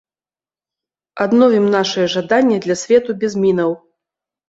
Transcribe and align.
Адновім 1.27 1.69
нашае 1.77 2.07
жаданне 2.17 2.57
для 2.67 2.81
свету 2.83 3.19
без 3.25 3.33
мінаў. 3.47 3.71